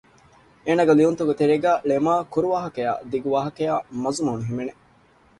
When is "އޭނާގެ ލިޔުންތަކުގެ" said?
0.65-1.39